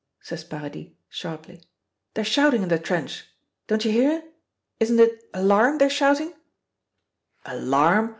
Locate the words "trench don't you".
2.79-3.91